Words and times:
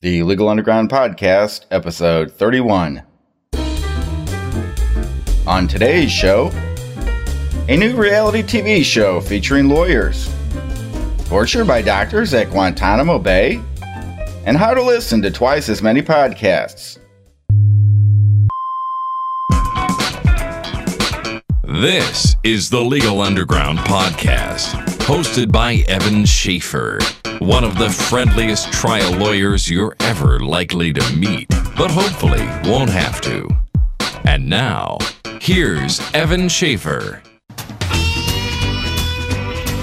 The 0.00 0.22
Legal 0.22 0.48
Underground 0.48 0.88
Podcast, 0.90 1.66
episode 1.72 2.30
31. 2.30 3.02
On 5.44 5.66
today's 5.66 6.12
show, 6.12 6.52
a 7.68 7.76
new 7.76 7.96
reality 7.96 8.44
TV 8.44 8.84
show 8.84 9.20
featuring 9.20 9.68
lawyers, 9.68 10.32
torture 11.24 11.64
by 11.64 11.82
doctors 11.82 12.32
at 12.32 12.48
Guantanamo 12.50 13.18
Bay, 13.18 13.60
and 14.46 14.56
how 14.56 14.72
to 14.72 14.80
listen 14.80 15.20
to 15.22 15.32
twice 15.32 15.68
as 15.68 15.82
many 15.82 16.00
podcasts. 16.00 16.98
This 21.64 22.36
is 22.44 22.70
the 22.70 22.80
Legal 22.80 23.20
Underground 23.20 23.80
Podcast, 23.80 24.74
hosted 24.98 25.50
by 25.50 25.84
Evan 25.88 26.24
Schaefer, 26.24 27.00
one 27.40 27.62
of 27.62 27.78
the 27.78 27.88
friendliest 27.88 28.72
trial 28.72 29.12
lawyers 29.16 29.70
you're 29.70 29.94
ever 30.00 30.40
likely 30.40 30.92
to 30.92 31.16
meet, 31.16 31.48
but 31.76 31.88
hopefully 31.88 32.44
won't 32.68 32.90
have 32.90 33.20
to. 33.20 33.48
And 34.24 34.48
now, 34.48 34.98
here's 35.40 36.00
Evan 36.14 36.48
Schaefer. 36.48 37.22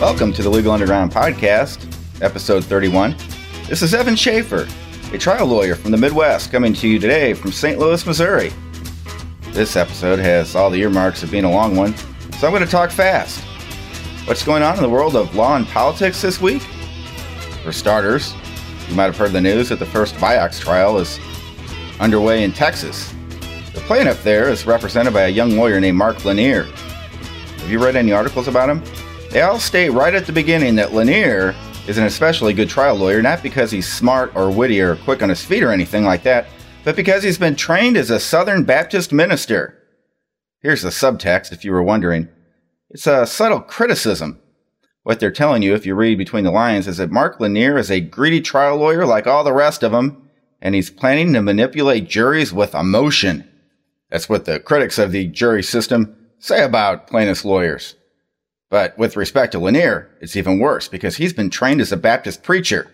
Welcome 0.02 0.34
to 0.34 0.44
the 0.44 0.50
Legal 0.50 0.74
Underground 0.74 1.14
Podcast, 1.14 1.86
episode 2.22 2.66
31. 2.66 3.16
This 3.70 3.82
is 3.82 3.94
Evan 3.94 4.18
Schaefer, 4.18 4.68
a 5.14 5.18
trial 5.18 5.48
lawyer 5.48 5.76
from 5.76 5.92
the 5.92 5.98
Midwest, 5.98 6.52
coming 6.52 6.74
to 6.74 6.90
you 6.90 7.00
today 7.00 7.34
from 7.34 7.54
St. 7.54 7.80
Louis, 7.80 8.06
Missouri. 8.06 8.52
This 9.52 9.78
episode 9.78 10.20
has 10.20 10.58
all 10.58 10.70
the 10.70 10.82
earmarks 10.82 11.24
of 11.24 11.32
being 11.32 11.46
a 11.46 11.52
long 11.52 11.78
one, 11.78 11.96
so 12.38 12.48
I'm 12.48 12.54
going 12.54 12.66
to 12.66 12.70
talk 12.70 12.92
fast. 12.92 13.40
What's 14.28 14.44
going 14.44 14.62
on 14.62 14.76
in 14.76 14.82
the 14.82 14.90
world 14.90 15.16
of 15.16 15.34
law 15.36 15.56
and 15.56 15.66
politics 15.68 16.22
this 16.22 16.42
week? 16.42 16.62
For 17.66 17.72
starters, 17.72 18.36
you 18.88 18.94
might 18.94 19.06
have 19.06 19.18
heard 19.18 19.32
the 19.32 19.42
news 19.42 19.70
that 19.70 19.80
the 19.80 19.88
first 19.88 20.14
Vioxx 20.18 20.60
trial 20.60 21.00
is 21.00 21.20
underway 22.00 22.44
in 22.44 22.52
Texas. 22.52 23.12
The 23.74 23.82
plaintiff 23.88 24.24
there 24.24 24.50
is 24.50 24.68
represented 24.68 25.14
by 25.14 25.24
a 25.24 25.30
young 25.30 25.58
lawyer 25.58 25.80
named 25.80 25.98
Mark 25.98 26.24
Lanier. 26.24 26.66
Have 26.66 27.72
you 27.72 27.84
read 27.84 27.96
any 27.96 28.12
articles 28.12 28.48
about 28.48 28.70
him? 28.70 28.84
They 29.32 29.42
all 29.42 29.58
state 29.58 29.90
right 29.90 30.14
at 30.14 30.28
the 30.28 30.32
beginning 30.32 30.76
that 30.76 30.94
Lanier 30.94 31.56
is 31.88 31.98
an 31.98 32.04
especially 32.04 32.54
good 32.54 32.70
trial 32.70 32.98
lawyer, 32.98 33.24
not 33.24 33.42
because 33.42 33.72
he's 33.72 33.92
smart 33.92 34.32
or 34.36 34.52
witty 34.52 34.80
or 34.80 34.98
quick 34.98 35.24
on 35.24 35.30
his 35.30 35.44
feet 35.44 35.64
or 35.64 35.72
anything 35.72 36.04
like 36.04 36.22
that, 36.22 36.46
but 36.84 36.96
because 36.96 37.24
he's 37.24 37.40
been 37.40 37.56
trained 37.56 37.98
as 37.98 38.12
a 38.12 38.20
Southern 38.20 38.64
Baptist 38.64 39.12
minister. 39.12 39.76
Here's 40.62 40.84
the 40.84 40.90
subtext 40.90 41.52
if 41.52 41.66
you 41.66 41.72
were 41.72 41.82
wondering. 41.82 42.30
It's 42.92 43.08
a 43.08 43.26
subtle 43.26 43.62
criticism. 43.62 44.40
What 45.06 45.20
they're 45.20 45.30
telling 45.30 45.62
you, 45.62 45.76
if 45.76 45.86
you 45.86 45.94
read 45.94 46.18
between 46.18 46.46
the 46.46 46.52
lines, 46.52 46.88
is 46.88 46.98
that 46.98 47.12
Mark 47.12 47.40
Lanier 47.40 47.78
is 47.78 47.92
a 47.92 48.00
greedy 48.00 48.42
trial 48.42 48.78
lawyer 48.78 49.06
like 49.06 49.28
all 49.28 49.44
the 49.44 49.54
rest 49.54 49.84
of 49.84 49.92
them, 49.92 50.28
and 50.64 50.74
he's 50.74 50.90
planning 50.90 51.32
to 51.34 51.44
manipulate 51.44 52.10
juries 52.10 52.52
with 52.52 52.74
emotion. 52.74 53.48
That's 54.10 54.28
what 54.28 54.46
the 54.46 54.60
critics 54.60 54.98
of 54.98 55.12
the 55.12 55.28
jury 55.28 55.62
system 55.62 56.18
say 56.40 56.64
about 56.64 57.06
plaintiffs' 57.06 57.46
lawyers. 57.46 57.94
But 58.72 58.98
with 58.98 59.16
respect 59.16 59.52
to 59.52 59.60
Lanier, 59.60 60.10
it's 60.22 60.36
even 60.36 60.58
worse 60.58 60.88
because 60.88 61.18
he's 61.18 61.34
been 61.34 61.52
trained 61.52 61.82
as 61.82 61.92
a 61.92 61.98
Baptist 61.98 62.42
preacher. 62.42 62.92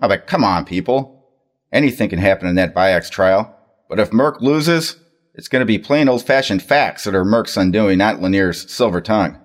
Oh, 0.00 0.06
but 0.06 0.28
come 0.28 0.44
on, 0.44 0.64
people. 0.64 1.26
Anything 1.72 2.10
can 2.10 2.20
happen 2.20 2.46
in 2.46 2.54
that 2.54 2.76
Vioxx 2.76 3.10
trial. 3.10 3.56
But 3.88 3.98
if 3.98 4.12
Merck 4.12 4.40
loses, 4.40 4.94
it's 5.34 5.48
going 5.48 5.62
to 5.62 5.66
be 5.66 5.80
plain 5.80 6.08
old 6.08 6.24
fashioned 6.24 6.62
facts 6.62 7.02
that 7.02 7.14
are 7.16 7.24
Merck's 7.24 7.56
undoing, 7.56 7.98
not 7.98 8.22
Lanier's 8.22 8.72
silver 8.72 9.00
tongue. 9.00 9.36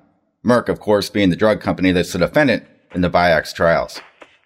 Merck, 0.46 0.70
of 0.70 0.80
course, 0.80 1.10
being 1.10 1.30
the 1.30 1.36
drug 1.36 1.62
company 1.62 1.92
that's 1.92 2.14
the 2.14 2.20
defendant 2.20 2.66
in 2.94 3.02
the 3.02 3.10
Vioxx 3.10 3.54
trials. 3.54 4.00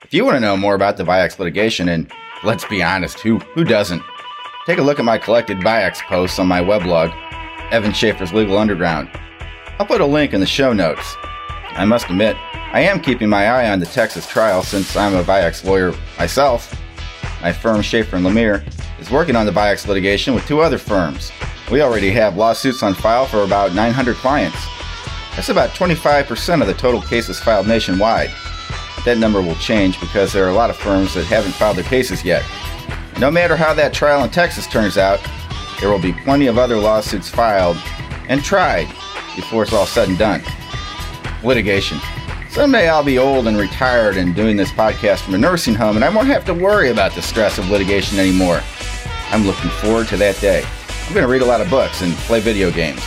If 0.03 0.13
you 0.13 0.23
want 0.25 0.35
to 0.35 0.39
know 0.39 0.55
more 0.55 0.75
about 0.75 0.97
the 0.97 1.03
Vioxx 1.03 1.39
litigation, 1.39 1.89
and 1.89 2.11
let's 2.43 2.65
be 2.65 2.83
honest, 2.83 3.19
who, 3.19 3.39
who 3.39 3.63
doesn't? 3.63 4.03
Take 4.65 4.77
a 4.77 4.83
look 4.83 4.99
at 4.99 5.05
my 5.05 5.17
collected 5.17 5.57
Vioxx 5.59 6.01
posts 6.03 6.39
on 6.39 6.47
my 6.47 6.61
weblog, 6.61 7.11
Evan 7.71 7.93
Schaefer's 7.93 8.33
Legal 8.33 8.57
Underground. 8.57 9.09
I'll 9.79 9.85
put 9.85 10.02
a 10.02 10.05
link 10.05 10.33
in 10.33 10.39
the 10.39 10.45
show 10.45 10.73
notes. 10.73 11.15
I 11.71 11.86
must 11.86 12.09
admit, 12.09 12.36
I 12.53 12.81
am 12.81 13.02
keeping 13.02 13.30
my 13.30 13.47
eye 13.47 13.71
on 13.71 13.80
the 13.80 13.86
Texas 13.86 14.27
trial 14.27 14.63
since 14.63 14.95
I'm 14.95 15.15
a 15.15 15.23
Vioxx 15.23 15.63
lawyer 15.63 15.93
myself 16.19 16.73
my 17.41 17.53
firm, 17.53 17.81
Schaefer 17.81 18.15
and 18.15 18.25
Lemire, 18.25 18.63
is 18.99 19.11
working 19.11 19.36
on 19.36 19.45
the 19.45 19.52
Vioxx 19.52 19.87
litigation 19.87 20.33
with 20.33 20.45
two 20.47 20.61
other 20.61 20.77
firms. 20.77 21.31
We 21.71 21.81
already 21.81 22.09
have 22.11 22.36
lawsuits 22.36 22.81
on 22.81 22.93
file 22.93 23.25
for 23.25 23.43
about 23.43 23.73
900 23.75 24.15
clients. 24.15 24.57
That's 25.37 25.49
about 25.49 25.70
25% 25.70 26.61
of 26.61 26.67
the 26.67 26.73
total 26.73 26.99
cases 26.99 27.39
filed 27.39 27.67
nationwide. 27.67 28.31
That 29.05 29.20
number 29.20 29.39
will 29.39 29.55
change 29.58 29.99
because 29.99 30.33
there 30.33 30.43
are 30.43 30.49
a 30.49 30.55
lot 30.55 30.71
of 30.71 30.77
firms 30.77 31.14
that 31.14 31.25
haven't 31.25 31.52
filed 31.52 31.77
their 31.77 31.83
cases 31.83 32.25
yet. 32.25 32.43
No 33.20 33.30
matter 33.30 33.55
how 33.55 33.75
that 33.75 33.93
trial 33.93 34.23
in 34.23 34.31
Texas 34.31 34.65
turns 34.65 34.98
out, 34.98 35.20
there 35.80 35.92
will 35.92 36.02
be 36.02 36.11
plenty 36.11 36.48
of 36.48 36.58
other 36.58 36.75
lawsuits 36.75 37.30
filed 37.30 37.77
and 38.27 38.43
tried 38.43 38.87
before 39.36 39.61
it's 39.61 39.73
all 39.73 39.86
said 39.86 40.09
and 40.09 40.17
done. 40.17 40.42
Litigation. 41.43 41.99
Someday 42.49 42.89
I'll 42.89 43.04
be 43.04 43.19
old 43.19 43.48
and 43.48 43.59
retired 43.59 44.17
and 44.17 44.33
doing 44.33 44.58
this 44.58 44.71
podcast 44.71 45.19
from 45.19 45.36
a 45.36 45.37
nursing 45.37 45.75
home, 45.75 45.98
and 45.98 46.04
I 46.04 46.09
won't 46.09 46.30
have 46.30 46.45
to 46.45 46.54
worry 46.55 46.89
about 46.89 47.14
the 47.14 47.21
stress 47.21 47.59
of 47.59 47.69
litigation 47.69 48.17
anymore. 48.17 48.59
I'm 49.30 49.45
looking 49.45 49.69
forward 49.69 50.08
to 50.08 50.17
that 50.17 50.42
day. 50.42 50.65
I'm 51.05 51.14
going 51.14 51.27
to 51.27 51.31
read 51.31 51.43
a 51.43 51.45
lot 51.45 51.61
of 51.61 51.69
books 51.69 52.02
and 52.02 52.11
play 52.25 52.39
video 52.39 52.71
games. 52.71 53.04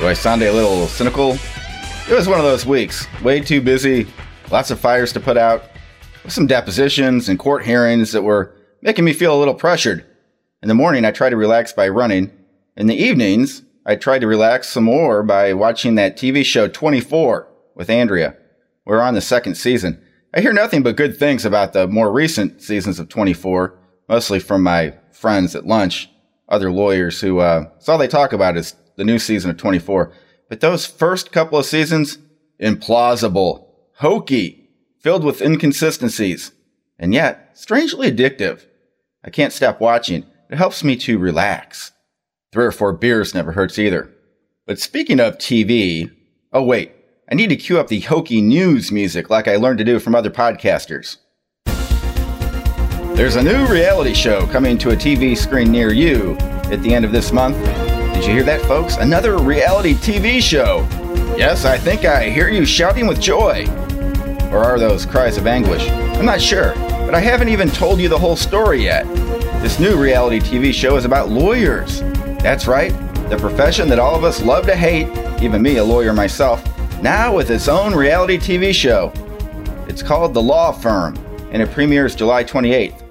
Do 0.00 0.08
I 0.08 0.12
sound 0.12 0.42
a 0.42 0.50
little 0.50 0.88
cynical? 0.88 1.38
It 2.12 2.16
was 2.16 2.28
one 2.28 2.38
of 2.38 2.44
those 2.44 2.66
weeks. 2.66 3.06
Way 3.22 3.40
too 3.40 3.62
busy, 3.62 4.06
lots 4.50 4.70
of 4.70 4.78
fires 4.78 5.14
to 5.14 5.18
put 5.18 5.38
out, 5.38 5.64
some 6.28 6.46
depositions 6.46 7.30
and 7.30 7.38
court 7.38 7.64
hearings 7.64 8.12
that 8.12 8.20
were 8.20 8.54
making 8.82 9.06
me 9.06 9.14
feel 9.14 9.34
a 9.34 9.38
little 9.38 9.54
pressured. 9.54 10.04
In 10.62 10.68
the 10.68 10.74
morning, 10.74 11.06
I 11.06 11.10
tried 11.10 11.30
to 11.30 11.38
relax 11.38 11.72
by 11.72 11.88
running. 11.88 12.30
In 12.76 12.86
the 12.86 13.02
evenings, 13.02 13.62
I 13.86 13.96
tried 13.96 14.18
to 14.18 14.26
relax 14.26 14.68
some 14.68 14.84
more 14.84 15.22
by 15.22 15.54
watching 15.54 15.94
that 15.94 16.18
TV 16.18 16.44
show 16.44 16.68
24 16.68 17.48
with 17.76 17.88
Andrea. 17.88 18.36
We're 18.84 19.00
on 19.00 19.14
the 19.14 19.22
second 19.22 19.54
season. 19.54 19.98
I 20.34 20.42
hear 20.42 20.52
nothing 20.52 20.82
but 20.82 20.96
good 20.96 21.16
things 21.16 21.46
about 21.46 21.72
the 21.72 21.88
more 21.88 22.12
recent 22.12 22.60
seasons 22.60 23.00
of 23.00 23.08
24, 23.08 23.74
mostly 24.10 24.38
from 24.38 24.62
my 24.62 24.92
friends 25.12 25.56
at 25.56 25.64
lunch, 25.64 26.10
other 26.46 26.70
lawyers 26.70 27.22
who, 27.22 27.38
uh, 27.38 27.70
all 27.88 27.96
they 27.96 28.06
talk 28.06 28.34
about 28.34 28.58
is 28.58 28.76
the 28.96 29.04
new 29.04 29.18
season 29.18 29.50
of 29.50 29.56
24. 29.56 30.12
But 30.52 30.60
those 30.60 30.84
first 30.84 31.32
couple 31.32 31.58
of 31.58 31.64
seasons, 31.64 32.18
implausible, 32.60 33.68
hokey, 33.94 34.68
filled 35.00 35.24
with 35.24 35.40
inconsistencies, 35.40 36.52
and 36.98 37.14
yet 37.14 37.52
strangely 37.54 38.12
addictive. 38.12 38.66
I 39.24 39.30
can't 39.30 39.54
stop 39.54 39.80
watching. 39.80 40.26
It 40.50 40.58
helps 40.58 40.84
me 40.84 40.96
to 40.96 41.18
relax. 41.18 41.92
Three 42.52 42.66
or 42.66 42.70
four 42.70 42.92
beers 42.92 43.32
never 43.32 43.52
hurts 43.52 43.78
either. 43.78 44.12
But 44.66 44.78
speaking 44.78 45.20
of 45.20 45.38
TV, 45.38 46.10
oh 46.52 46.64
wait, 46.64 46.92
I 47.30 47.34
need 47.34 47.48
to 47.48 47.56
cue 47.56 47.80
up 47.80 47.88
the 47.88 48.00
hokey 48.00 48.42
news 48.42 48.92
music 48.92 49.30
like 49.30 49.48
I 49.48 49.56
learned 49.56 49.78
to 49.78 49.84
do 49.84 49.98
from 49.98 50.14
other 50.14 50.28
podcasters. 50.28 51.16
There's 53.16 53.36
a 53.36 53.42
new 53.42 53.64
reality 53.68 54.12
show 54.12 54.46
coming 54.48 54.76
to 54.76 54.90
a 54.90 54.96
TV 54.96 55.34
screen 55.34 55.72
near 55.72 55.94
you 55.94 56.36
at 56.70 56.82
the 56.82 56.92
end 56.92 57.06
of 57.06 57.12
this 57.12 57.32
month. 57.32 57.56
Did 58.22 58.28
you 58.28 58.34
hear 58.36 58.44
that, 58.44 58.62
folks? 58.66 58.98
Another 58.98 59.36
reality 59.36 59.94
TV 59.94 60.40
show. 60.40 60.86
Yes, 61.36 61.64
I 61.64 61.76
think 61.76 62.04
I 62.04 62.30
hear 62.30 62.48
you 62.48 62.64
shouting 62.64 63.08
with 63.08 63.20
joy. 63.20 63.66
Or 64.52 64.58
are 64.58 64.78
those 64.78 65.04
cries 65.04 65.38
of 65.38 65.48
anguish? 65.48 65.88
I'm 65.88 66.24
not 66.24 66.40
sure, 66.40 66.72
but 66.76 67.16
I 67.16 67.18
haven't 67.18 67.48
even 67.48 67.68
told 67.68 67.98
you 67.98 68.08
the 68.08 68.16
whole 68.16 68.36
story 68.36 68.84
yet. 68.84 69.12
This 69.60 69.80
new 69.80 70.00
reality 70.00 70.38
TV 70.38 70.72
show 70.72 70.96
is 70.96 71.04
about 71.04 71.30
lawyers. 71.30 72.00
That's 72.44 72.68
right, 72.68 72.92
the 73.28 73.36
profession 73.38 73.88
that 73.88 73.98
all 73.98 74.14
of 74.14 74.22
us 74.22 74.40
love 74.40 74.66
to 74.66 74.76
hate, 74.76 75.08
even 75.42 75.60
me, 75.60 75.78
a 75.78 75.84
lawyer 75.84 76.12
myself 76.12 76.62
now 77.02 77.34
with 77.34 77.50
its 77.50 77.66
own 77.66 77.92
reality 77.92 78.38
TV 78.38 78.72
show. 78.72 79.12
It's 79.88 80.00
called 80.00 80.32
The 80.32 80.42
Law 80.42 80.70
Firm, 80.70 81.16
and 81.50 81.60
it 81.60 81.72
premieres 81.72 82.14
July 82.14 82.44
28th. 82.44 83.02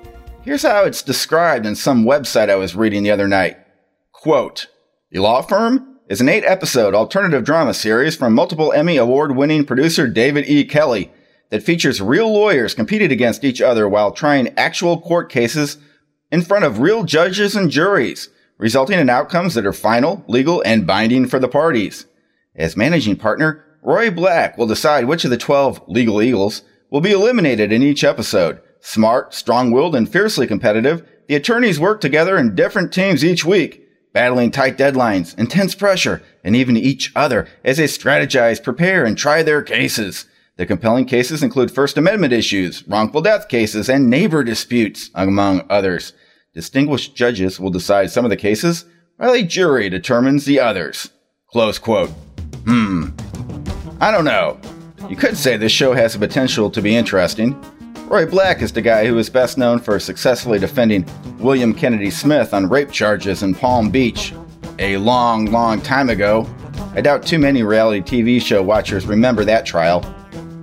Here's 0.43 0.63
how 0.63 0.85
it's 0.85 1.03
described 1.03 1.65
in 1.65 1.75
some 1.75 2.05
website 2.05 2.49
I 2.49 2.55
was 2.55 2.77
reading 2.77 3.03
the 3.03 3.11
other 3.11 3.27
night. 3.27 3.57
Quote, 4.13 4.67
The 5.13 5.19
Law 5.19 5.41
Firm 5.41 5.97
is 6.07 6.21
an 6.21 6.29
eight 6.29 6.45
episode 6.45 6.95
alternative 6.95 7.43
drama 7.43 7.73
series 7.73 8.15
from 8.15 8.33
multiple 8.33 8.71
Emmy 8.71 8.95
award 8.95 9.35
winning 9.35 9.65
producer 9.65 10.07
David 10.07 10.45
E. 10.47 10.63
Kelley 10.63 11.11
that 11.49 11.63
features 11.63 11.99
real 11.99 12.31
lawyers 12.31 12.73
competing 12.73 13.11
against 13.11 13.43
each 13.43 13.61
other 13.61 13.89
while 13.89 14.13
trying 14.13 14.57
actual 14.57 15.01
court 15.01 15.29
cases 15.29 15.79
in 16.31 16.41
front 16.41 16.63
of 16.63 16.79
real 16.79 17.03
judges 17.03 17.57
and 17.57 17.69
juries, 17.69 18.29
resulting 18.57 18.99
in 18.99 19.09
outcomes 19.09 19.53
that 19.55 19.65
are 19.65 19.73
final, 19.73 20.23
legal, 20.29 20.61
and 20.61 20.87
binding 20.87 21.27
for 21.27 21.39
the 21.39 21.49
parties. 21.49 22.05
As 22.55 22.77
managing 22.77 23.17
partner, 23.17 23.65
Roy 23.81 24.09
Black 24.11 24.57
will 24.57 24.65
decide 24.65 25.03
which 25.03 25.25
of 25.25 25.29
the 25.29 25.35
12 25.35 25.89
legal 25.89 26.21
eagles 26.21 26.61
will 26.89 27.01
be 27.01 27.11
eliminated 27.11 27.73
in 27.73 27.83
each 27.83 28.05
episode. 28.05 28.61
Smart, 28.79 29.33
strong-willed, 29.33 29.93
and 29.93 30.09
fiercely 30.09 30.47
competitive, 30.47 31.05
the 31.27 31.35
attorneys 31.35 31.81
work 31.81 31.99
together 31.99 32.37
in 32.37 32.55
different 32.55 32.93
teams 32.93 33.25
each 33.25 33.43
week, 33.43 33.89
battling 34.13 34.51
tight 34.51 34.77
deadlines, 34.77 35.37
intense 35.37 35.75
pressure, 35.75 36.21
and 36.43 36.55
even 36.55 36.77
each 36.77 37.11
other 37.15 37.47
as 37.63 37.77
they 37.77 37.85
strategize, 37.85 38.63
prepare, 38.63 39.05
and 39.05 39.17
try 39.17 39.43
their 39.43 39.61
cases. 39.61 40.25
The 40.57 40.65
compelling 40.65 41.05
cases 41.05 41.41
include 41.41 41.71
First 41.71 41.97
Amendment 41.97 42.33
issues, 42.33 42.87
wrongful 42.87 43.21
death 43.21 43.47
cases, 43.47 43.89
and 43.89 44.09
neighbor 44.09 44.43
disputes, 44.43 45.09
among 45.15 45.65
others. 45.69 46.13
Distinguished 46.53 47.15
judges 47.15 47.59
will 47.59 47.69
decide 47.69 48.11
some 48.11 48.25
of 48.25 48.29
the 48.29 48.37
cases, 48.37 48.85
while 49.17 49.33
a 49.33 49.43
jury 49.43 49.89
determines 49.89 50.45
the 50.45 50.59
others. 50.59 51.09
Close 51.47 51.79
quote. 51.79 52.09
Hmm. 52.65 53.09
I 53.99 54.11
don't 54.11 54.25
know. 54.25 54.59
You 55.09 55.15
could 55.15 55.37
say 55.37 55.57
this 55.57 55.71
show 55.71 55.93
has 55.93 56.13
the 56.13 56.19
potential 56.19 56.69
to 56.71 56.81
be 56.81 56.95
interesting. 56.95 57.59
Roy 58.11 58.25
Black 58.25 58.61
is 58.61 58.73
the 58.73 58.81
guy 58.81 59.05
who 59.05 59.17
is 59.19 59.29
best 59.29 59.57
known 59.57 59.79
for 59.79 59.97
successfully 59.97 60.59
defending 60.59 61.05
William 61.39 61.73
Kennedy 61.73 62.09
Smith 62.09 62.53
on 62.53 62.67
rape 62.67 62.91
charges 62.91 63.41
in 63.41 63.55
Palm 63.55 63.89
Beach 63.89 64.33
a 64.79 64.97
long, 64.97 65.45
long 65.45 65.79
time 65.79 66.09
ago. 66.09 66.45
I 66.93 66.99
doubt 66.99 67.25
too 67.25 67.39
many 67.39 67.63
reality 67.63 68.01
TV 68.01 68.41
show 68.41 68.61
watchers 68.61 69.05
remember 69.05 69.45
that 69.45 69.65
trial. 69.65 70.01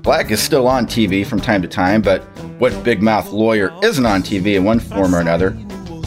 Black 0.03 0.31
is 0.31 0.43
still 0.43 0.69
on 0.69 0.85
TV 0.85 1.25
from 1.25 1.41
time 1.41 1.63
to 1.63 1.69
time, 1.69 2.03
but 2.03 2.21
what 2.59 2.85
big 2.85 3.01
mouth 3.01 3.31
lawyer 3.31 3.73
isn't 3.83 4.05
on 4.05 4.23
TV 4.23 4.57
in 4.57 4.65
one 4.65 4.79
form 4.79 5.15
or 5.15 5.21
another? 5.21 5.53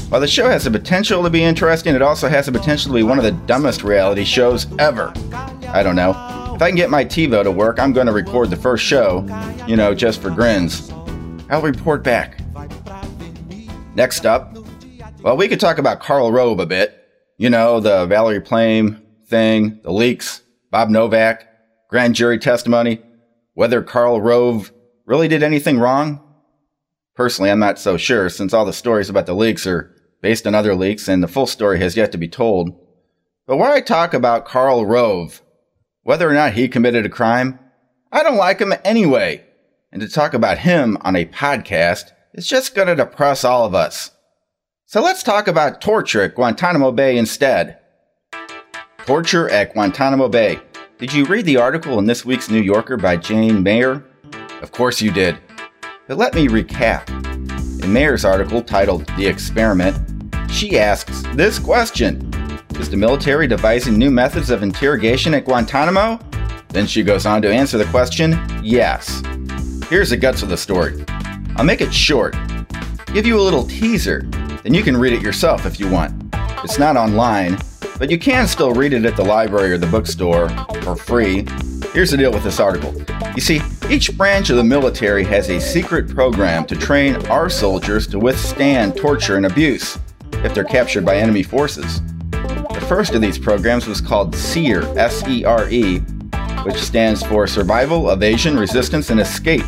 While 0.10 0.22
the 0.22 0.28
show 0.28 0.48
has 0.48 0.66
the 0.66 0.70
potential 0.70 1.24
to 1.24 1.30
be 1.32 1.44
interesting, 1.44 1.96
it 1.96 2.04
also 2.04 2.30
has 2.30 2.46
the 2.46 2.52
potential 2.52 2.92
to 2.92 2.98
be 3.00 3.04
one 3.04 3.18
of 3.18 3.24
the 3.24 3.32
dumbest 3.32 3.82
reality 3.82 4.26
shows 4.26 4.68
ever. 4.78 5.12
I 5.70 5.82
don't 5.82 5.96
know. 5.96 6.12
If 6.54 6.62
I 6.62 6.70
can 6.70 6.76
get 6.76 6.92
my 6.92 7.04
TiVo 7.04 7.42
to 7.42 7.52
work, 7.52 7.80
I'm 7.80 7.94
going 7.94 8.06
to 8.06 8.14
record 8.14 8.52
the 8.52 8.56
first 8.58 8.86
show, 8.86 9.26
you 9.68 9.76
know, 9.76 9.96
just 9.96 10.22
for 10.22 10.30
grins. 10.30 10.92
I'll 11.52 11.62
report 11.62 12.02
back. 12.02 12.40
Next 13.94 14.26
up, 14.26 14.58
well, 15.22 15.36
we 15.36 15.50
could 15.50 15.60
talk 15.60 15.80
about 15.80 16.00
Karl 16.00 16.32
Rove 16.32 16.62
a 16.62 16.66
bit. 16.66 16.98
You 17.38 17.50
know, 17.50 17.82
the 17.82 18.06
Valerie 18.06 18.40
Plame 18.40 19.02
thing, 19.28 19.82
the 19.84 19.92
leaks, 19.92 20.44
Bob 20.72 20.90
Novak, 20.90 21.46
grand 21.90 22.16
jury 22.16 22.40
testimony, 22.40 23.02
whether 23.54 23.82
Karl 23.82 24.22
Rove 24.22 24.72
really 25.06 25.28
did 25.28 25.44
anything 25.44 25.78
wrong. 25.78 26.22
Personally, 27.16 27.52
I'm 27.52 27.60
not 27.60 27.78
so 27.78 27.98
sure 27.98 28.30
since 28.30 28.54
all 28.54 28.64
the 28.64 28.72
stories 28.72 29.10
about 29.10 29.26
the 29.26 29.36
leaks 29.36 29.68
are 29.68 29.94
based 30.22 30.48
on 30.48 30.56
other 30.56 30.74
leaks 30.74 31.10
and 31.10 31.22
the 31.22 31.28
full 31.28 31.48
story 31.48 31.80
has 31.80 31.98
yet 31.98 32.14
to 32.14 32.18
be 32.18 32.30
told. 32.30 32.80
But 33.46 33.58
why 33.58 33.76
I 33.76 33.82
talk 33.82 34.14
about 34.14 34.46
Karl 34.46 34.86
Rove, 34.86 35.42
whether 36.04 36.30
or 36.30 36.34
not 36.34 36.54
he 36.54 36.70
committed 36.70 37.06
a 37.06 37.10
crime, 37.10 37.60
I 38.10 38.24
don't 38.24 38.38
like 38.38 38.60
him 38.60 38.74
anyway 38.86 39.44
and 39.92 40.02
to 40.02 40.08
talk 40.08 40.34
about 40.34 40.60
him 40.60 40.98
on 41.02 41.16
a 41.16 41.26
podcast 41.26 42.12
is 42.34 42.48
just 42.48 42.76
going 42.76 42.88
to 42.88 42.96
depress 42.96 43.44
all 43.44 43.66
of 43.66 43.76
us. 43.76 44.12
So 44.86 45.02
let's 45.02 45.24
talk 45.24 45.48
about 45.48 45.82
torture 45.82 46.22
at 46.22 46.36
Guantanamo 46.36 46.92
Bay 46.92 47.18
instead. 47.18 47.78
Torture 49.06 49.50
at 49.50 49.74
Guantanamo 49.74 50.30
Bay. 50.30 50.60
Did 50.98 51.14
you 51.14 51.26
read 51.26 51.46
the 51.46 51.58
article 51.58 51.98
in 52.00 52.06
this 52.06 52.24
week's 52.24 52.50
New 52.50 52.62
Yorker 52.62 52.98
by 52.98 53.18
Jane 53.18 53.64
Mayer? 53.64 54.04
Of 54.62 54.72
course 54.72 55.02
you 55.02 55.12
did. 55.12 55.38
But 56.08 56.18
let 56.18 56.36
me 56.36 56.48
recap. 56.48 57.10
In 57.84 57.92
Mayer's 57.92 58.24
article 58.24 58.62
titled 58.62 59.08
The 59.18 59.26
Experiment, 59.26 59.98
she 60.52 60.78
asks 60.78 61.24
this 61.34 61.58
question 61.58 62.32
Is 62.76 62.90
the 62.90 62.98
military 62.98 63.48
devising 63.48 63.98
new 63.98 64.12
methods 64.12 64.50
of 64.50 64.62
interrogation 64.62 65.34
at 65.34 65.46
Guantanamo? 65.46 66.20
Then 66.70 66.86
she 66.86 67.04
goes 67.04 67.26
on 67.26 67.42
to 67.42 67.52
answer 67.52 67.78
the 67.78 67.86
question 67.86 68.38
yes. 68.62 69.22
Here's 69.92 70.12
the 70.12 70.16
guts 70.16 70.42
of 70.42 70.48
the 70.48 70.56
story. 70.56 71.04
I'll 71.58 71.66
make 71.66 71.82
it 71.82 71.94
short, 71.94 72.34
give 73.08 73.26
you 73.26 73.38
a 73.38 73.44
little 73.44 73.68
teaser, 73.68 74.22
then 74.64 74.74
you 74.74 74.84
can 74.84 74.96
read 74.96 75.12
it 75.12 75.22
yourself 75.22 75.66
if 75.66 75.82
you 75.82 75.90
want. 75.90 76.34
It's 76.64 76.80
not 76.80 76.96
online, 76.96 77.60
but 78.00 78.10
you 78.10 78.18
can 78.18 78.48
still 78.48 78.72
read 78.72 78.94
it 78.94 79.04
at 79.04 79.18
the 79.18 79.26
library 79.26 79.74
or 79.74 79.78
the 79.78 79.88
bookstore 79.88 80.48
for 80.84 80.96
free. 80.96 81.46
Here's 81.92 82.12
the 82.12 82.16
deal 82.16 82.32
with 82.32 82.46
this 82.46 82.58
article. 82.58 82.96
You 83.36 83.42
see, 83.42 83.60
each 83.90 84.18
branch 84.18 84.50
of 84.50 84.56
the 84.56 84.64
military 84.64 85.26
has 85.26 85.50
a 85.50 85.60
secret 85.60 86.08
program 86.08 86.64
to 86.68 86.78
train 86.78 87.18
our 87.26 87.50
soldiers 87.50 88.08
to 88.08 88.18
withstand 88.18 88.96
torture 88.96 89.36
and 89.36 89.46
abuse 89.46 90.00
if 90.32 90.54
they're 90.54 90.64
captured 90.64 91.04
by 91.04 91.18
enemy 91.18 91.44
forces. 91.44 92.02
The 92.32 92.86
first 92.88 93.14
of 93.14 93.20
these 93.20 93.38
programs 93.38 93.88
was 93.88 94.00
called 94.00 94.38
SERE, 94.38 94.84
S 94.98 95.28
E 95.28 95.44
R 95.44 95.70
E, 95.70 96.02
which 96.64 96.78
stands 96.78 97.24
for 97.24 97.48
Survival, 97.48 98.12
Evasion, 98.12 98.58
Resistance, 98.58 99.10
and 99.10 99.20
Escape. 99.20 99.66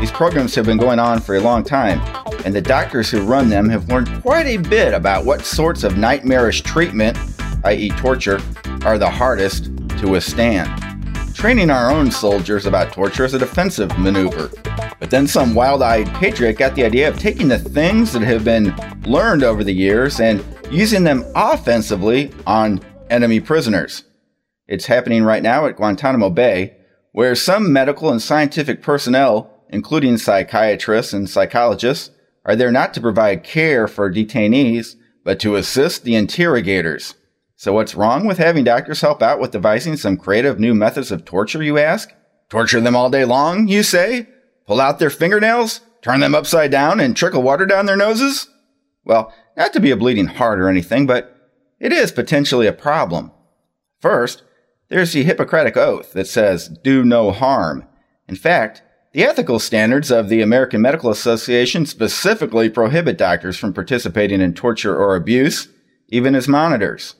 These 0.00 0.10
programs 0.12 0.54
have 0.54 0.66
been 0.66 0.78
going 0.78 0.98
on 0.98 1.20
for 1.20 1.36
a 1.36 1.40
long 1.40 1.64
time, 1.64 2.00
and 2.44 2.54
the 2.54 2.60
doctors 2.60 3.10
who 3.10 3.22
run 3.22 3.48
them 3.48 3.68
have 3.68 3.88
learned 3.88 4.22
quite 4.22 4.46
a 4.46 4.56
bit 4.56 4.94
about 4.94 5.24
what 5.24 5.44
sorts 5.44 5.84
of 5.84 5.98
nightmarish 5.98 6.62
treatment, 6.62 7.18
i.e., 7.64 7.90
torture, 7.90 8.40
are 8.84 8.98
the 8.98 9.10
hardest 9.10 9.64
to 9.98 10.08
withstand. 10.08 10.70
Training 11.34 11.70
our 11.70 11.90
own 11.90 12.10
soldiers 12.10 12.66
about 12.66 12.92
torture 12.92 13.24
is 13.24 13.34
a 13.34 13.38
defensive 13.38 13.96
maneuver. 13.98 14.50
But 14.98 15.10
then 15.10 15.26
some 15.26 15.54
wild 15.54 15.82
eyed 15.82 16.08
patriot 16.14 16.58
got 16.58 16.74
the 16.74 16.84
idea 16.84 17.08
of 17.08 17.18
taking 17.18 17.48
the 17.48 17.58
things 17.58 18.12
that 18.12 18.22
have 18.22 18.44
been 18.44 18.74
learned 19.02 19.44
over 19.44 19.62
the 19.62 19.72
years 19.72 20.20
and 20.20 20.44
using 20.70 21.04
them 21.04 21.24
offensively 21.34 22.32
on 22.46 22.80
enemy 23.10 23.40
prisoners. 23.40 24.04
It's 24.68 24.86
happening 24.86 25.24
right 25.24 25.42
now 25.42 25.66
at 25.66 25.76
Guantanamo 25.76 26.28
Bay, 26.28 26.76
where 27.12 27.34
some 27.34 27.72
medical 27.72 28.10
and 28.10 28.20
scientific 28.20 28.82
personnel, 28.82 29.50
including 29.70 30.18
psychiatrists 30.18 31.14
and 31.14 31.28
psychologists, 31.28 32.10
are 32.44 32.54
there 32.54 32.70
not 32.70 32.92
to 32.94 33.00
provide 33.00 33.42
care 33.42 33.88
for 33.88 34.12
detainees, 34.12 34.94
but 35.24 35.40
to 35.40 35.56
assist 35.56 36.04
the 36.04 36.14
interrogators. 36.14 37.14
So 37.56 37.72
what's 37.72 37.94
wrong 37.94 38.26
with 38.26 38.38
having 38.38 38.64
doctors 38.64 39.00
help 39.00 39.22
out 39.22 39.40
with 39.40 39.50
devising 39.50 39.96
some 39.96 40.16
creative 40.16 40.60
new 40.60 40.74
methods 40.74 41.10
of 41.10 41.24
torture, 41.24 41.62
you 41.62 41.78
ask? 41.78 42.12
Torture 42.50 42.80
them 42.80 42.94
all 42.94 43.10
day 43.10 43.24
long, 43.24 43.68
you 43.68 43.82
say? 43.82 44.28
Pull 44.66 44.80
out 44.80 44.98
their 44.98 45.10
fingernails? 45.10 45.80
Turn 46.02 46.20
them 46.20 46.34
upside 46.34 46.70
down 46.70 47.00
and 47.00 47.16
trickle 47.16 47.42
water 47.42 47.66
down 47.66 47.86
their 47.86 47.96
noses? 47.96 48.48
Well, 49.04 49.34
not 49.56 49.72
to 49.72 49.80
be 49.80 49.90
a 49.90 49.96
bleeding 49.96 50.26
heart 50.26 50.60
or 50.60 50.68
anything, 50.68 51.06
but 51.06 51.34
it 51.80 51.92
is 51.92 52.12
potentially 52.12 52.66
a 52.66 52.72
problem. 52.72 53.32
First, 54.00 54.44
there's 54.88 55.12
the 55.12 55.22
Hippocratic 55.22 55.76
Oath 55.76 56.12
that 56.12 56.26
says, 56.26 56.68
do 56.82 57.04
no 57.04 57.30
harm. 57.30 57.84
In 58.26 58.36
fact, 58.36 58.82
the 59.12 59.24
ethical 59.24 59.58
standards 59.58 60.10
of 60.10 60.28
the 60.28 60.42
American 60.42 60.80
Medical 60.80 61.10
Association 61.10 61.86
specifically 61.86 62.68
prohibit 62.68 63.18
doctors 63.18 63.56
from 63.56 63.72
participating 63.72 64.40
in 64.40 64.54
torture 64.54 64.96
or 64.96 65.16
abuse, 65.16 65.68
even 66.08 66.34
as 66.34 66.48
monitors. 66.48 67.14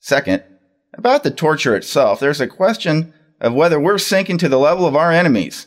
Second, 0.00 0.42
about 0.94 1.22
the 1.22 1.30
torture 1.30 1.76
itself, 1.76 2.20
there's 2.20 2.40
a 2.40 2.46
question 2.46 3.12
of 3.40 3.54
whether 3.54 3.78
we're 3.78 3.98
sinking 3.98 4.38
to 4.38 4.48
the 4.48 4.58
level 4.58 4.86
of 4.86 4.96
our 4.96 5.12
enemies. 5.12 5.66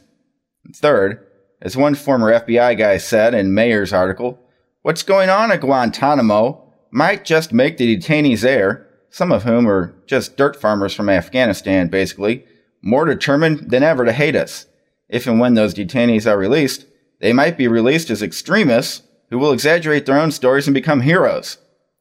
third, 0.76 1.26
as 1.62 1.78
one 1.78 1.96
former 1.96 2.32
FBI 2.32 2.78
guy 2.78 2.98
said 2.98 3.34
in 3.34 3.54
Mayer's 3.54 3.94
article, 3.94 4.40
what's 4.82 5.04
going 5.04 5.30
on 5.30 5.52
at 5.52 5.62
Guantanamo 5.62 6.74
might 6.92 7.24
just 7.24 7.54
make 7.54 7.78
the 7.78 7.98
detainees 7.98 8.42
there 8.42 8.88
some 9.12 9.32
of 9.32 9.44
whom 9.44 9.68
are 9.68 9.94
just 10.08 10.38
dirt 10.38 10.60
farmers 10.60 10.96
from 10.96 11.10
Afghanistan, 11.10 11.90
basically, 11.90 12.46
more 12.82 13.06
determined 13.06 13.70
than 13.70 13.84
ever 13.84 14.06
to 14.06 14.14
hate 14.14 14.36
us. 14.36 14.66
If 15.10 15.28
and 15.28 15.40
when 15.40 15.54
those 15.54 15.74
detainees 15.74 16.26
are 16.26 16.38
released, 16.38 16.86
they 17.20 17.34
might 17.34 17.58
be 17.58 17.68
released 17.68 18.10
as 18.10 18.24
extremists 18.24 19.04
who 19.30 19.38
will 19.38 19.52
exaggerate 19.52 20.06
their 20.06 20.18
own 20.18 20.32
stories 20.32 20.66
and 20.66 20.74
become 20.74 21.02
heroes. 21.02 21.58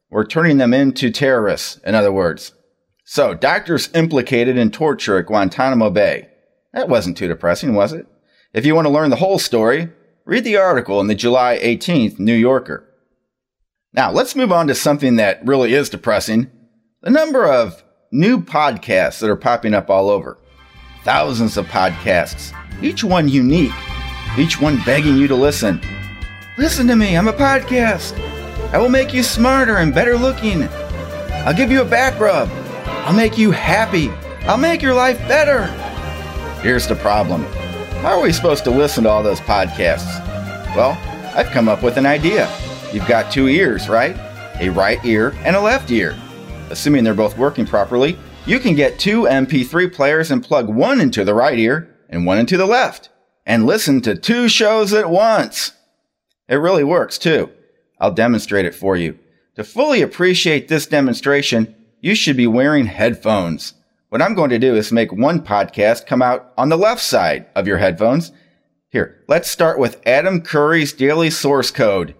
We're 0.09 0.25
turning 0.25 0.57
them 0.57 0.73
into 0.73 1.11
terrorists, 1.11 1.79
in 1.85 1.95
other 1.95 2.11
words. 2.11 2.53
So, 3.05 3.33
doctors 3.33 3.89
implicated 3.93 4.57
in 4.57 4.71
torture 4.71 5.17
at 5.17 5.25
Guantanamo 5.25 5.89
Bay. 5.89 6.29
That 6.73 6.89
wasn't 6.89 7.17
too 7.17 7.27
depressing, 7.27 7.75
was 7.75 7.91
it? 7.91 8.07
If 8.53 8.65
you 8.65 8.73
want 8.73 8.85
to 8.85 8.91
learn 8.91 9.09
the 9.09 9.17
whole 9.17 9.39
story, 9.39 9.89
read 10.25 10.45
the 10.45 10.57
article 10.57 11.01
in 11.01 11.07
the 11.07 11.15
July 11.15 11.59
18th 11.61 12.19
New 12.19 12.33
Yorker. 12.33 12.87
Now, 13.93 14.11
let's 14.11 14.35
move 14.35 14.53
on 14.53 14.67
to 14.67 14.75
something 14.75 15.17
that 15.17 15.45
really 15.45 15.73
is 15.73 15.89
depressing 15.89 16.49
the 17.01 17.09
number 17.09 17.51
of 17.51 17.83
new 18.11 18.39
podcasts 18.39 19.19
that 19.19 19.29
are 19.29 19.35
popping 19.35 19.73
up 19.73 19.89
all 19.89 20.09
over. 20.09 20.37
Thousands 21.03 21.57
of 21.57 21.65
podcasts, 21.65 22.55
each 22.83 23.03
one 23.03 23.27
unique, 23.27 23.73
each 24.37 24.61
one 24.61 24.79
begging 24.85 25.17
you 25.17 25.27
to 25.27 25.35
listen. 25.35 25.81
Listen 26.59 26.85
to 26.87 26.95
me, 26.95 27.17
I'm 27.17 27.27
a 27.27 27.33
podcast. 27.33 28.19
I 28.71 28.77
will 28.77 28.89
make 28.89 29.15
you 29.15 29.23
smarter 29.23 29.77
and 29.77 29.95
better 29.95 30.15
looking. 30.15 30.67
I'll 31.43 31.55
give 31.55 31.71
you 31.71 31.81
a 31.81 31.85
back 31.85 32.19
rub. 32.19 32.49
I'll 32.85 33.15
make 33.15 33.35
you 33.35 33.49
happy. 33.49 34.09
I'll 34.43 34.57
make 34.57 34.83
your 34.83 34.93
life 34.93 35.17
better. 35.27 35.65
Here's 36.61 36.87
the 36.87 36.95
problem 36.95 37.45
How 38.03 38.19
are 38.19 38.21
we 38.21 38.31
supposed 38.31 38.63
to 38.65 38.71
listen 38.71 39.05
to 39.05 39.09
all 39.09 39.23
those 39.23 39.39
podcasts? 39.39 40.23
Well, 40.75 40.91
I've 41.35 41.49
come 41.49 41.67
up 41.67 41.81
with 41.81 41.97
an 41.97 42.05
idea. 42.05 42.47
You've 42.93 43.07
got 43.07 43.31
two 43.31 43.47
ears, 43.47 43.89
right? 43.89 44.15
A 44.59 44.69
right 44.69 45.03
ear 45.03 45.33
and 45.43 45.55
a 45.55 45.61
left 45.61 45.89
ear 45.89 46.15
assuming 46.71 47.03
they're 47.03 47.13
both 47.13 47.37
working 47.37 47.65
properly, 47.65 48.17
you 48.45 48.59
can 48.59 48.75
get 48.75 48.97
two 48.97 49.23
MP3 49.23 49.93
players 49.93 50.31
and 50.31 50.43
plug 50.43 50.67
one 50.67 50.99
into 50.99 51.23
the 51.23 51.33
right 51.33 51.59
ear 51.59 51.95
and 52.09 52.25
one 52.25 52.39
into 52.39 52.57
the 52.57 52.65
left 52.65 53.09
and 53.45 53.65
listen 53.65 54.01
to 54.01 54.15
two 54.15 54.47
shows 54.47 54.93
at 54.93 55.09
once. 55.09 55.73
It 56.47 56.55
really 56.55 56.83
works 56.83 57.17
too. 57.17 57.49
I'll 57.99 58.11
demonstrate 58.13 58.65
it 58.65 58.75
for 58.75 58.95
you. 58.95 59.19
To 59.55 59.63
fully 59.63 60.01
appreciate 60.01 60.67
this 60.67 60.87
demonstration, 60.87 61.75
you 61.99 62.15
should 62.15 62.37
be 62.37 62.47
wearing 62.47 62.85
headphones. 62.85 63.73
what 64.09 64.21
I'm 64.21 64.33
going 64.33 64.49
to 64.49 64.59
do 64.59 64.75
is 64.75 64.91
make 64.91 65.13
one 65.13 65.41
podcast 65.41 66.05
come 66.05 66.21
out 66.21 66.51
on 66.57 66.69
the 66.69 66.77
left 66.77 67.01
side 67.01 67.45
of 67.55 67.67
your 67.67 67.77
headphones. 67.77 68.31
Here, 68.89 69.23
let's 69.29 69.49
start 69.49 69.79
with 69.79 70.01
Adam 70.05 70.41
Curry's 70.41 70.91
daily 70.91 71.29
source 71.29 71.71
code. 71.71 72.15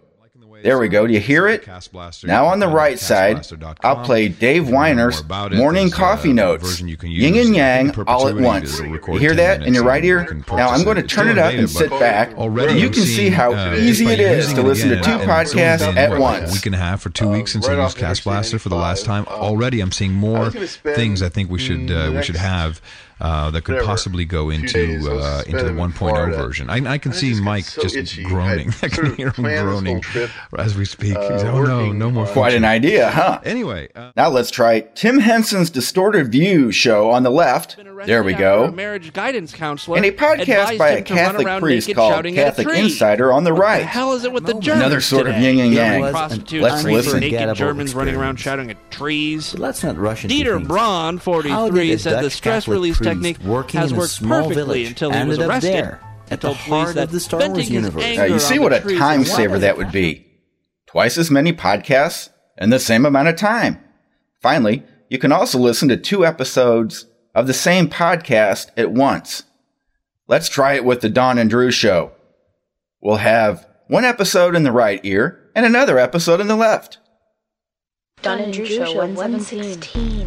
There 0.63 0.79
we 0.79 0.87
go. 0.87 1.07
Do 1.07 1.13
you 1.13 1.19
hear 1.19 1.47
it? 1.47 1.67
Now 2.23 2.45
on 2.47 2.59
the 2.59 2.67
right 2.67 2.99
side, 2.99 3.45
I'll 3.81 4.03
play 4.03 4.27
Dave 4.27 4.67
Winer's 4.67 5.23
Morning 5.55 5.89
Coffee 5.89 6.33
Notes, 6.33 6.79
yin 6.81 7.35
and 7.37 7.55
yang 7.55 7.99
all 8.07 8.27
at 8.27 8.35
once. 8.35 8.79
You 8.79 8.99
hear 9.17 9.33
that 9.35 9.63
in 9.63 9.73
your 9.73 9.83
right 9.83 10.03
ear? 10.03 10.41
Now 10.49 10.69
I'm 10.69 10.83
going 10.83 10.97
to 10.97 11.03
turn 11.03 11.29
it 11.29 11.37
up 11.37 11.53
and 11.53 11.69
sit 11.69 11.89
back. 11.91 12.31
You 12.31 12.89
can 12.89 13.03
see 13.03 13.29
how 13.29 13.53
uh, 13.53 13.75
easy 13.75 14.07
it 14.07 14.19
is 14.19 14.53
to 14.53 14.61
listen 14.61 14.89
to 14.89 14.97
two 14.97 15.17
podcasts 15.19 15.95
at 15.95 16.19
once. 16.19 16.53
week 16.53 16.65
and 16.65 16.75
a 16.75 16.77
half 16.77 17.05
or 17.05 17.09
two 17.09 17.29
weeks 17.29 17.51
since 17.53 17.67
I 17.67 17.81
used 17.81 17.97
Cast 17.97 18.23
Blaster 18.23 18.59
for 18.59 18.69
the 18.69 18.75
last 18.75 19.05
time. 19.05 19.25
Already, 19.25 19.81
I'm 19.81 19.91
seeing 19.91 20.13
more 20.13 20.39
was 20.39 20.53
gonna 20.53 20.67
spend 20.67 20.95
things 20.95 21.21
I 21.21 21.29
think 21.29 21.49
we 21.49 21.59
should 21.59 21.91
uh, 21.91 22.11
we 22.13 22.23
should 22.23 22.35
have 22.35 22.81
uh, 23.21 23.51
that 23.51 23.63
could 23.63 23.73
whatever, 23.75 23.87
possibly 23.87 24.25
go 24.25 24.49
into 24.49 24.73
days, 24.73 25.07
I 25.07 25.13
was 25.13 25.23
uh, 25.25 25.43
into 25.47 25.63
the 25.63 25.71
1.0 25.71 26.35
version. 26.35 26.69
I, 26.69 26.75
I 26.93 26.97
can 26.97 27.11
I 27.11 27.15
see 27.15 27.29
just 27.29 27.41
Mike 27.43 27.65
so 27.65 27.81
just 27.83 27.95
itchy. 27.95 28.23
groaning. 28.23 28.69
I 28.81 28.85
I 28.85 28.89
can 28.89 29.15
hear 29.15 29.27
him 29.27 29.33
planned 29.33 29.67
this 29.69 29.73
whole 29.73 30.01
groaning 30.01 30.29
as 30.57 30.75
we 30.75 30.85
speak. 30.85 31.15
uh, 31.15 31.31
He's, 31.33 31.43
oh 31.43 31.63
no, 31.63 31.91
no 31.91 32.09
more. 32.11 32.27
on- 32.27 32.33
Quite 32.33 32.53
an 32.55 32.65
idea, 32.65 33.09
huh? 33.11 33.39
Anyway, 33.43 33.89
uh, 33.95 34.11
Now 34.15 34.29
let's 34.29 34.51
try 34.51 34.81
Tim 34.81 35.19
Henson's 35.19 35.69
Distorted 35.69 36.31
View 36.31 36.71
show 36.71 37.11
on 37.11 37.23
the 37.23 37.29
left. 37.29 37.77
There 38.05 38.23
we 38.23 38.33
A 38.33 38.37
go. 38.37 38.71
marriage 38.71 39.13
guidance 39.13 39.53
counselor 39.53 39.97
And 39.97 40.05
a 40.05 40.11
podcast 40.11 40.77
by 40.79 40.89
a 40.89 41.01
Catholic 41.03 41.59
priest 41.59 41.93
called 41.93 42.13
shouting 42.13 42.37
at 42.39 42.53
a 42.59 42.63
Catholic. 42.63 42.77
Insider 42.79 43.31
on 43.31 43.43
the 43.43 43.51
What 43.51 43.57
the 43.57 43.61
right. 43.61 43.85
hell 43.85 44.13
is 44.13 44.23
it 44.23 44.31
with 44.33 44.45
the 44.45 44.53
Germans 44.55 44.81
Another 44.81 45.01
sort 45.01 45.27
of 45.27 45.37
yin 45.37 45.59
and 45.59 45.73
yang. 45.73 46.01
Let's 46.01 46.83
listen. 46.83 47.19
naked 47.19 47.55
Germans 47.55 47.93
running 47.93 48.15
around 48.15 48.37
shouting 48.37 48.71
at 48.71 48.89
trees. 48.91 49.53
Let's 49.57 49.83
not 49.83 49.97
rush 49.97 50.23
into 50.23 50.35
Dieter. 50.35 50.65
Braun, 50.67 51.19
43, 51.19 51.97
said 51.97 52.23
the 52.23 52.29
stress 52.29 52.67
release 52.67 52.97
priest 52.97 53.10
technique 53.13 53.39
working 53.39 53.79
has 53.79 53.91
in 53.91 53.97
a 53.97 53.99
worked 53.99 54.11
small 54.11 54.41
perfectly 54.41 54.55
village 54.55 54.87
until 54.89 55.11
he 55.11 55.23
was 55.25 55.39
up 55.39 55.49
arrested. 55.49 55.73
there, 55.73 56.01
at 56.29 56.41
the 56.41 56.53
heart 56.53 56.97
of 56.97 57.11
the 57.11 57.19
Star 57.19 57.39
venting 57.39 57.53
Wars 57.53 57.67
his 57.67 57.71
universe. 57.71 58.03
anger 58.03 58.21
Now 58.21 58.33
you 58.33 58.39
see 58.39 58.59
what 58.59 58.73
a 58.73 58.97
time 58.97 59.25
saver 59.25 59.59
that 59.59 59.77
would 59.77 59.91
be. 59.91 60.27
Twice 60.87 61.17
as 61.17 61.31
many 61.31 61.53
podcasts 61.53 62.29
in 62.57 62.69
the 62.69 62.79
same 62.79 63.05
amount 63.05 63.27
of 63.27 63.35
time. 63.35 63.79
Finally, 64.41 64.83
you 65.09 65.17
can 65.17 65.31
also 65.31 65.57
listen 65.57 65.87
to 65.89 65.97
two 65.97 66.25
episodes 66.25 67.05
of 67.33 67.47
the 67.47 67.53
same 67.53 67.87
podcast 67.87 68.69
at 68.75 68.91
once. 68.91 69.43
Let's 70.27 70.49
try 70.49 70.73
it 70.73 70.85
with 70.85 71.01
the 71.01 71.09
Don 71.09 71.37
and 71.37 71.49
Drew 71.49 71.71
show. 71.71 72.11
We'll 73.01 73.17
have 73.17 73.67
one 73.87 74.05
episode 74.05 74.55
in 74.55 74.63
the 74.63 74.71
right 74.71 75.01
ear 75.03 75.49
and 75.55 75.65
another 75.65 75.99
episode 75.99 76.39
in 76.39 76.47
the 76.47 76.55
left. 76.55 76.99
Don 78.21 78.39
and 78.39 78.53
Drew 78.53 78.65
Show 78.65 78.95
117. 78.95 80.20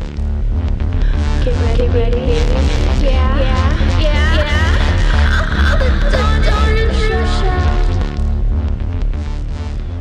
Get 1.45 1.53
ready. 1.93 2.21
Yeah, 3.05 3.39
yeah, 3.39 4.01
yeah, 4.01 4.35
yeah. 4.41 4.75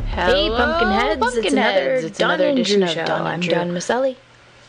Hey, 0.06 0.48
Pumpkinheads! 0.48 1.36
it's 1.36 1.52
another 1.52 1.94
It's 1.96 2.18
Don 2.18 2.30
another 2.30 2.48
edition 2.48 2.82
of 2.82 2.88
Show. 2.90 3.04
Don 3.04 3.26
I'm 3.26 3.40
Drew. 3.40 3.52
Don 3.52 3.70
Maselli. 3.72 4.16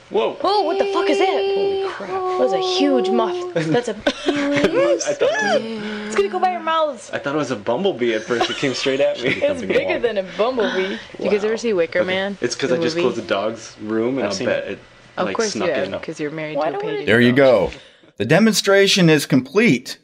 Whoa! 0.09 0.37
Oh, 0.43 0.63
what 0.63 0.77
the 0.77 0.91
fuck 0.91 1.09
is 1.09 1.17
that? 1.17 1.29
Holy 1.29 1.87
crap! 1.87 2.09
That 2.09 2.39
was 2.39 2.51
a 2.53 2.59
huge 2.77 3.09
moth. 3.09 3.53
That's 3.71 3.87
a. 3.87 3.91
I 3.95 5.13
thought, 5.13 5.61
it's 5.61 6.15
gonna 6.15 6.27
go 6.27 6.39
by 6.39 6.51
your 6.51 6.59
mouths. 6.59 7.09
I 7.11 7.19
thought 7.19 7.35
it 7.35 7.37
was 7.37 7.51
a 7.51 7.55
bumblebee 7.55 8.13
at 8.15 8.23
first. 8.23 8.49
It 8.49 8.57
came 8.57 8.73
straight 8.73 8.99
at 8.99 9.21
me. 9.23 9.29
It's 9.41 9.61
bigger 9.61 9.97
than 9.99 10.17
a 10.17 10.23
bumblebee. 10.37 10.97
You 11.19 11.29
guys 11.31 11.45
ever 11.45 11.55
see 11.57 11.71
Wicker 11.71 12.03
Man? 12.03 12.37
It's 12.41 12.53
because 12.53 12.69
The 12.71 12.75
I 12.77 12.81
just 12.81 12.97
movie? 12.97 13.07
closed 13.07 13.17
the 13.23 13.27
dog's 13.27 13.77
room 13.81 14.17
and 14.17 14.25
I've 14.25 14.31
I'll 14.31 14.35
seen 14.35 14.47
bet 14.47 14.67
it 14.67 14.79
Of 15.17 15.27
like 15.27 15.35
course 15.35 15.55
you 15.55 15.61
snuck 15.61 15.69
have, 15.69 15.91
because 15.91 16.19
you're 16.19 16.31
married 16.31 16.57
Why 16.57 16.69
to 16.71 16.77
a 16.77 16.79
don't 16.79 16.85
we- 16.85 16.91
pagan. 16.91 17.05
There 17.05 17.21
you 17.21 17.31
go. 17.33 17.71
The 18.17 18.25
demonstration 18.25 19.09
is 19.09 19.25
complete. 19.25 19.97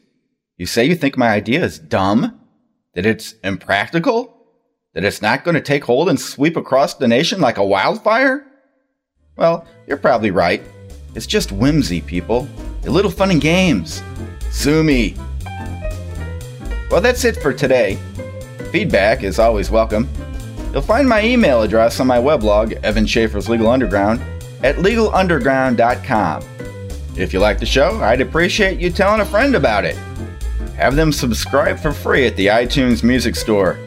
You 0.58 0.66
say 0.66 0.84
you 0.84 0.94
think 0.94 1.16
my 1.16 1.28
idea 1.28 1.64
is 1.64 1.78
dumb? 1.78 2.38
That 2.94 3.06
it's 3.06 3.32
impractical? 3.42 4.36
That 4.94 5.04
it's 5.04 5.22
not 5.22 5.44
going 5.44 5.54
to 5.54 5.60
take 5.62 5.84
hold 5.84 6.08
and 6.10 6.20
sweep 6.20 6.56
across 6.56 6.94
the 6.94 7.08
nation 7.08 7.40
like 7.40 7.56
a 7.56 7.64
wildfire? 7.64 8.46
Well, 9.36 9.66
you're 9.86 9.96
probably 9.96 10.30
right. 10.30 10.62
It's 11.14 11.26
just 11.26 11.52
whimsy, 11.52 12.02
people. 12.02 12.46
A 12.84 12.90
little 12.90 13.10
fun 13.10 13.30
and 13.30 13.40
games. 13.40 14.02
Sue 14.50 14.82
me. 14.84 15.14
Well, 16.90 17.00
that's 17.00 17.24
it 17.24 17.36
for 17.36 17.54
today. 17.54 17.98
Feedback 18.70 19.22
is 19.22 19.38
always 19.38 19.70
welcome. 19.70 20.06
You'll 20.72 20.82
find 20.82 21.08
my 21.08 21.24
email 21.24 21.62
address 21.62 22.00
on 22.00 22.06
my 22.06 22.18
weblog, 22.18 22.72
Evan 22.82 23.06
Schaefer's 23.06 23.48
Legal 23.48 23.68
Underground, 23.68 24.20
at 24.62 24.76
legalunderground.com. 24.76 26.42
If 27.16 27.32
you 27.32 27.40
like 27.40 27.58
the 27.58 27.66
show, 27.66 28.00
I'd 28.00 28.20
appreciate 28.20 28.78
you 28.80 28.90
telling 28.90 29.20
a 29.20 29.24
friend 29.24 29.54
about 29.54 29.84
it. 29.84 29.96
Have 30.76 30.96
them 30.96 31.12
subscribe 31.12 31.78
for 31.78 31.92
free 31.92 32.26
at 32.26 32.34
the 32.36 32.46
iTunes 32.46 33.02
Music 33.04 33.36
Store. 33.36 33.78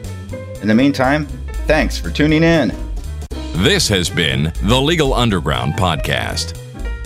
In 0.62 0.68
the 0.68 0.74
meantime, 0.74 1.26
thanks 1.66 1.98
for 1.98 2.10
tuning 2.10 2.42
in. 2.42 2.72
This 3.56 3.88
has 3.88 4.08
been 4.08 4.52
the 4.62 4.80
Legal 4.80 5.12
Underground 5.12 5.74
Podcast. 5.74 6.56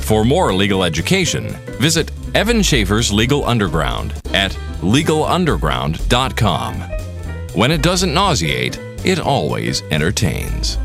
For 0.00 0.24
more 0.24 0.52
legal 0.52 0.84
education, 0.84 1.48
visit 1.78 2.10
Evan 2.34 2.62
Schaefer's 2.62 3.12
Legal 3.12 3.44
Underground 3.44 4.12
at 4.32 4.52
legalunderground.com. 4.80 6.74
When 7.54 7.70
it 7.70 7.82
doesn't 7.82 8.12
nauseate, 8.12 8.78
it 9.04 9.18
always 9.18 9.82
entertains. 9.90 10.78